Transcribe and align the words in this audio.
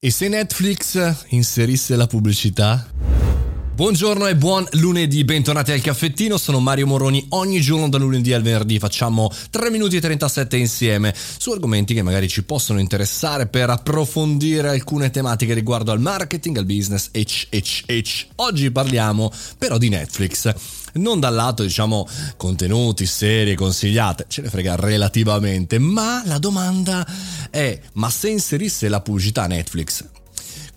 E 0.00 0.12
se 0.12 0.28
Netflix 0.28 1.24
inserisse 1.30 1.96
la 1.96 2.06
pubblicità? 2.06 2.86
Buongiorno 3.74 4.28
e 4.28 4.36
buon 4.36 4.64
lunedì, 4.74 5.24
bentornati 5.24 5.72
al 5.72 5.80
caffettino, 5.80 6.36
sono 6.36 6.60
Mario 6.60 6.86
Moroni, 6.86 7.26
ogni 7.30 7.60
giorno 7.60 7.88
da 7.88 7.98
lunedì 7.98 8.32
al 8.32 8.42
venerdì 8.42 8.78
facciamo 8.78 9.28
3 9.50 9.70
minuti 9.70 9.96
e 9.96 10.00
37 10.00 10.56
insieme 10.56 11.12
su 11.16 11.50
argomenti 11.50 11.94
che 11.94 12.02
magari 12.02 12.28
ci 12.28 12.44
possono 12.44 12.78
interessare 12.78 13.48
per 13.48 13.70
approfondire 13.70 14.68
alcune 14.68 15.10
tematiche 15.10 15.52
riguardo 15.52 15.90
al 15.90 16.00
marketing, 16.00 16.58
al 16.58 16.64
business, 16.64 17.10
HHH. 17.10 18.26
Oggi 18.36 18.70
parliamo 18.70 19.32
però 19.58 19.78
di 19.78 19.88
Netflix 19.88 20.54
non 20.94 21.20
dal 21.20 21.34
lato 21.34 21.62
diciamo 21.62 22.06
contenuti, 22.36 23.06
serie 23.06 23.54
consigliate, 23.54 24.26
ce 24.28 24.42
ne 24.42 24.48
frega 24.48 24.76
relativamente, 24.76 25.78
ma 25.78 26.22
la 26.24 26.38
domanda 26.38 27.06
è 27.50 27.80
ma 27.94 28.10
se 28.10 28.28
inserisse 28.28 28.88
la 28.88 29.00
pubblicità 29.00 29.46
Netflix 29.46 30.04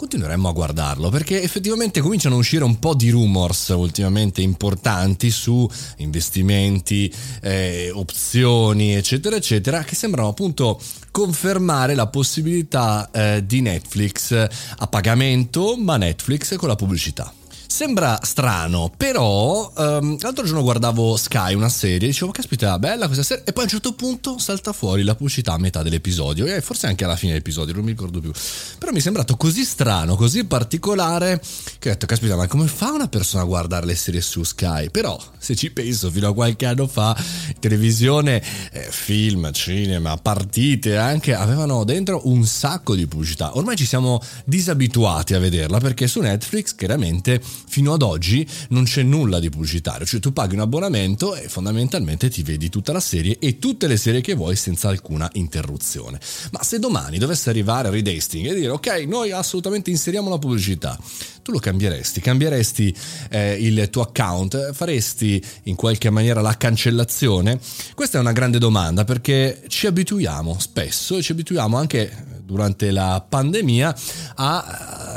continueremmo 0.00 0.48
a 0.48 0.52
guardarlo 0.52 1.10
perché 1.10 1.42
effettivamente 1.42 2.00
cominciano 2.00 2.36
a 2.36 2.38
uscire 2.38 2.64
un 2.64 2.78
po' 2.78 2.94
di 2.94 3.10
rumors 3.10 3.68
ultimamente 3.68 4.40
importanti 4.40 5.30
su 5.30 5.68
investimenti, 5.98 7.12
eh, 7.42 7.90
opzioni, 7.92 8.94
eccetera, 8.94 9.36
eccetera, 9.36 9.84
che 9.84 9.94
sembrano 9.94 10.28
appunto 10.28 10.80
confermare 11.10 11.94
la 11.94 12.06
possibilità 12.06 13.10
eh, 13.12 13.44
di 13.44 13.60
Netflix 13.60 14.32
a 14.32 14.86
pagamento, 14.86 15.76
ma 15.76 15.98
Netflix 15.98 16.56
con 16.56 16.68
la 16.68 16.76
pubblicità. 16.76 17.30
Sembra 17.70 18.18
strano, 18.24 18.92
però 18.94 19.72
um, 19.76 20.16
l'altro 20.20 20.44
giorno 20.44 20.60
guardavo 20.60 21.16
Sky, 21.16 21.54
una 21.54 21.68
serie, 21.68 22.08
dicevo 22.08 22.32
caspita, 22.32 22.76
bella 22.80 23.06
questa 23.06 23.22
serie, 23.22 23.44
e 23.44 23.52
poi 23.52 23.62
a 23.62 23.66
un 23.66 23.70
certo 23.70 23.92
punto 23.94 24.38
salta 24.38 24.72
fuori 24.72 25.04
la 25.04 25.14
pubblicità 25.14 25.52
a 25.52 25.58
metà 25.58 25.80
dell'episodio, 25.84 26.46
e 26.46 26.60
forse 26.62 26.88
anche 26.88 27.04
alla 27.04 27.14
fine 27.14 27.30
dell'episodio, 27.30 27.72
non 27.72 27.84
mi 27.84 27.92
ricordo 27.92 28.18
più. 28.18 28.32
Però 28.76 28.90
mi 28.90 28.98
è 28.98 29.00
sembrato 29.00 29.36
così 29.36 29.64
strano, 29.64 30.16
così 30.16 30.44
particolare, 30.44 31.40
che 31.78 31.88
ho 31.88 31.92
detto, 31.92 32.06
caspita, 32.06 32.34
ma 32.34 32.48
come 32.48 32.66
fa 32.66 32.90
una 32.90 33.06
persona 33.06 33.44
a 33.44 33.46
guardare 33.46 33.86
le 33.86 33.94
serie 33.94 34.20
su 34.20 34.42
Sky? 34.42 34.90
Però, 34.90 35.18
se 35.38 35.54
ci 35.54 35.70
penso, 35.70 36.10
fino 36.10 36.28
a 36.28 36.34
qualche 36.34 36.66
anno 36.66 36.88
fa, 36.88 37.16
televisione, 37.60 38.42
eh, 38.72 38.88
film, 38.90 39.52
cinema, 39.52 40.16
partite 40.16 40.96
anche, 40.96 41.34
avevano 41.34 41.84
dentro 41.84 42.22
un 42.24 42.44
sacco 42.44 42.96
di 42.96 43.06
pubblicità. 43.06 43.56
Ormai 43.56 43.76
ci 43.76 43.86
siamo 43.86 44.20
disabituati 44.44 45.34
a 45.34 45.38
vederla, 45.38 45.78
perché 45.78 46.08
su 46.08 46.20
Netflix, 46.20 46.74
chiaramente, 46.74 47.40
fino 47.66 47.92
ad 47.92 48.02
oggi 48.02 48.46
non 48.70 48.84
c'è 48.84 49.02
nulla 49.02 49.38
di 49.38 49.48
pubblicitario, 49.50 50.06
cioè 50.06 50.20
tu 50.20 50.32
paghi 50.32 50.54
un 50.54 50.60
abbonamento 50.60 51.34
e 51.34 51.48
fondamentalmente 51.48 52.28
ti 52.28 52.42
vedi 52.42 52.68
tutta 52.68 52.92
la 52.92 53.00
serie 53.00 53.38
e 53.38 53.58
tutte 53.58 53.86
le 53.86 53.96
serie 53.96 54.20
che 54.20 54.34
vuoi 54.34 54.56
senza 54.56 54.88
alcuna 54.88 55.28
interruzione. 55.34 56.18
Ma 56.52 56.62
se 56.62 56.78
domani 56.78 57.18
dovesse 57.18 57.50
arrivare 57.50 57.90
Reed 57.90 58.08
Hastings 58.08 58.50
e 58.50 58.54
dire 58.54 58.70
ok, 58.70 59.04
noi 59.06 59.30
assolutamente 59.30 59.90
inseriamo 59.90 60.28
la 60.28 60.38
pubblicità, 60.38 60.98
tu 61.42 61.52
lo 61.52 61.58
cambieresti, 61.58 62.20
cambieresti 62.20 62.94
eh, 63.30 63.54
il 63.54 63.88
tuo 63.90 64.02
account, 64.02 64.72
faresti 64.72 65.42
in 65.64 65.74
qualche 65.74 66.10
maniera 66.10 66.40
la 66.40 66.56
cancellazione? 66.56 67.58
Questa 67.94 68.18
è 68.18 68.20
una 68.20 68.32
grande 68.32 68.58
domanda 68.58 69.04
perché 69.04 69.62
ci 69.68 69.86
abituiamo 69.86 70.56
spesso 70.58 71.16
e 71.16 71.22
ci 71.22 71.32
abituiamo 71.32 71.76
anche 71.76 72.38
durante 72.50 72.90
la 72.90 73.24
pandemia 73.26 73.96
a, 74.34 74.64
a 74.64 75.09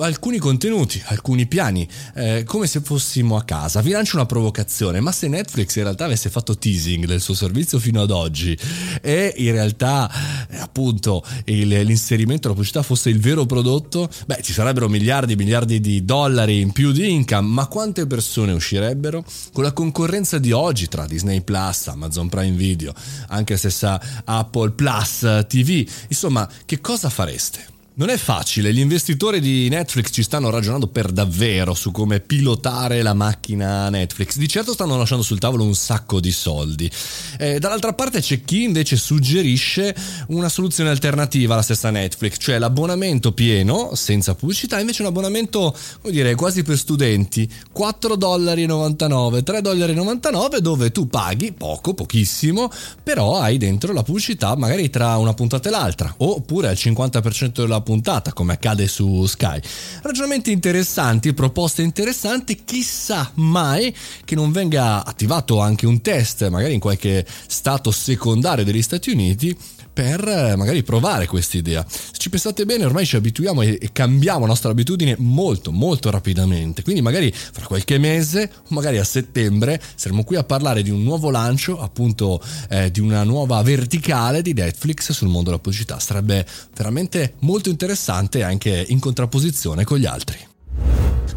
alcuni 0.00 0.38
contenuti, 0.38 1.02
alcuni 1.06 1.46
piani, 1.46 1.86
eh, 2.14 2.44
come 2.44 2.66
se 2.66 2.80
fossimo 2.80 3.36
a 3.36 3.42
casa. 3.42 3.80
Vi 3.80 3.90
lancio 3.90 4.16
una 4.16 4.26
provocazione, 4.26 5.00
ma 5.00 5.12
se 5.12 5.28
Netflix 5.28 5.76
in 5.76 5.84
realtà 5.84 6.04
avesse 6.04 6.30
fatto 6.30 6.56
teasing 6.56 7.04
del 7.06 7.20
suo 7.20 7.34
servizio 7.34 7.78
fino 7.78 8.00
ad 8.02 8.10
oggi 8.10 8.56
e 9.00 9.32
in 9.36 9.52
realtà 9.52 10.10
eh, 10.48 10.56
appunto 10.58 11.24
il, 11.44 11.68
l'inserimento 11.68 12.42
della 12.42 12.54
pubblicità 12.54 12.82
fosse 12.82 13.10
il 13.10 13.20
vero 13.20 13.46
prodotto, 13.46 14.08
beh 14.26 14.40
ci 14.42 14.52
sarebbero 14.52 14.88
miliardi 14.88 15.32
e 15.32 15.36
miliardi 15.36 15.80
di 15.80 16.04
dollari 16.04 16.60
in 16.60 16.72
più 16.72 16.92
di 16.92 17.10
income, 17.10 17.48
ma 17.48 17.66
quante 17.66 18.06
persone 18.06 18.52
uscirebbero? 18.52 19.24
Con 19.52 19.64
la 19.64 19.72
concorrenza 19.72 20.38
di 20.38 20.52
oggi 20.52 20.88
tra 20.88 21.06
Disney 21.06 21.40
Plus, 21.40 21.88
Amazon 21.88 22.28
Prime 22.28 22.56
Video, 22.56 22.92
anche 23.28 23.54
la 23.54 23.58
stessa 23.58 24.00
Apple 24.24 24.70
Plus 24.70 25.44
TV, 25.48 25.88
insomma 26.08 26.48
che 26.64 26.80
cosa 26.80 27.08
fareste? 27.08 27.74
Non 27.98 28.10
è 28.10 28.18
facile, 28.18 28.74
gli 28.74 28.78
investitori 28.80 29.40
di 29.40 29.70
Netflix 29.70 30.10
ci 30.12 30.22
stanno 30.22 30.50
ragionando 30.50 30.86
per 30.86 31.10
davvero 31.10 31.72
su 31.72 31.92
come 31.92 32.20
pilotare 32.20 33.00
la 33.00 33.14
macchina 33.14 33.88
Netflix. 33.88 34.36
Di 34.36 34.46
certo 34.46 34.74
stanno 34.74 34.98
lasciando 34.98 35.24
sul 35.24 35.38
tavolo 35.38 35.64
un 35.64 35.74
sacco 35.74 36.20
di 36.20 36.30
soldi. 36.30 36.90
Eh, 37.38 37.58
dall'altra 37.58 37.94
parte 37.94 38.20
c'è 38.20 38.44
chi 38.44 38.64
invece 38.64 38.96
suggerisce 38.96 39.96
una 40.26 40.50
soluzione 40.50 40.90
alternativa 40.90 41.54
alla 41.54 41.62
stessa 41.62 41.88
Netflix, 41.88 42.36
cioè 42.38 42.58
l'abbonamento 42.58 43.32
pieno, 43.32 43.94
senza 43.94 44.34
pubblicità, 44.34 44.78
invece 44.78 45.00
un 45.00 45.08
abbonamento, 45.08 45.74
come 46.02 46.12
dire, 46.12 46.34
quasi 46.34 46.62
per 46.62 46.76
studenti, 46.76 47.50
4,99 47.74 48.16
dollari, 48.18 48.66
3,99 48.66 49.60
dollari 49.62 50.60
dove 50.60 50.92
tu 50.92 51.08
paghi 51.08 51.52
poco, 51.52 51.94
pochissimo, 51.94 52.70
però 53.02 53.38
hai 53.38 53.56
dentro 53.56 53.94
la 53.94 54.02
pubblicità 54.02 54.54
magari 54.54 54.90
tra 54.90 55.16
una 55.16 55.32
puntata 55.32 55.70
e 55.70 55.72
l'altra, 55.72 56.12
oppure 56.18 56.68
al 56.68 56.76
50% 56.76 57.52
della 57.52 57.84
puntata, 57.86 58.32
come 58.32 58.54
accade 58.54 58.88
su 58.88 59.24
Sky. 59.26 59.60
Ragionamenti 60.02 60.50
interessanti, 60.50 61.32
proposte 61.32 61.82
interessanti, 61.82 62.64
chissà 62.64 63.30
mai 63.34 63.94
che 64.24 64.34
non 64.34 64.50
venga 64.50 65.04
attivato 65.04 65.60
anche 65.60 65.86
un 65.86 66.00
test, 66.00 66.48
magari 66.48 66.74
in 66.74 66.80
qualche 66.80 67.24
stato 67.46 67.92
secondario 67.92 68.64
degli 68.64 68.82
Stati 68.82 69.10
Uniti, 69.10 69.56
per 69.96 70.28
eh, 70.28 70.56
magari 70.56 70.82
provare 70.82 71.26
questa 71.26 71.56
idea. 71.56 71.82
Se 71.88 72.18
ci 72.18 72.28
pensate 72.28 72.66
bene, 72.66 72.84
ormai 72.84 73.06
ci 73.06 73.16
abituiamo 73.16 73.62
e, 73.62 73.88
cambiamo 73.92 74.40
la 74.40 74.48
nostra 74.48 74.70
abitudine 74.70 75.14
molto, 75.20 75.72
molto 75.72 76.10
rapidamente. 76.10 76.82
Quindi 76.82 77.00
magari 77.00 77.32
fra 77.32 77.64
qualche 77.64 77.96
mese, 77.96 78.50
magari 78.68 78.98
a 78.98 79.04
settembre, 79.04 79.80
saremo 79.94 80.22
qui 80.22 80.36
a 80.36 80.44
parlare 80.44 80.82
di 80.82 80.90
un 80.90 81.02
nuovo 81.02 81.30
lancio, 81.30 81.80
appunto 81.80 82.42
eh, 82.68 82.90
di 82.90 83.00
una 83.00 83.24
nuova 83.24 83.62
verticale 83.62 84.42
di 84.42 84.52
Netflix 84.52 85.12
sul 85.12 85.28
mondo 85.28 85.44
della 85.44 85.62
pubblicità. 85.62 85.98
Sarebbe 85.98 86.44
veramente 86.76 87.36
molto 87.38 87.70
interessante 87.70 88.42
anche 88.42 88.84
in 88.88 88.98
contrapposizione 88.98 89.84
con 89.84 89.96
gli 89.96 90.04
altri. 90.04 90.55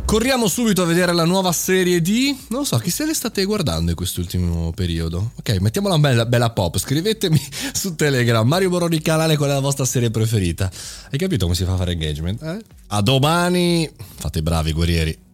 Corriamo 0.09 0.47
subito 0.47 0.81
a 0.81 0.85
vedere 0.85 1.13
la 1.13 1.23
nuova 1.23 1.51
serie 1.51 2.01
di... 2.01 2.35
Non 2.47 2.65
so, 2.65 2.79
che 2.79 2.89
serie 2.89 3.13
state 3.13 3.43
guardando 3.43 3.91
in 3.91 3.95
quest'ultimo 3.95 4.71
periodo? 4.71 5.33
Ok, 5.37 5.59
mettiamola 5.59 5.93
una 5.93 6.09
bella, 6.09 6.25
bella 6.25 6.49
pop. 6.49 6.79
Scrivetemi 6.79 7.39
su 7.73 7.93
Telegram, 7.93 8.45
Mario 8.45 8.69
Boroni 8.69 9.01
canale, 9.01 9.37
qual 9.37 9.51
è 9.51 9.53
la 9.53 9.59
vostra 9.59 9.85
serie 9.85 10.09
preferita. 10.09 10.67
Hai 11.11 11.19
capito 11.19 11.43
come 11.43 11.55
si 11.55 11.63
fa 11.63 11.73
a 11.73 11.77
fare 11.77 11.91
engagement? 11.91 12.41
Eh? 12.41 12.59
A 12.87 13.01
domani! 13.03 13.87
Fate 14.15 14.41
bravi, 14.41 14.73
guerrieri. 14.73 15.28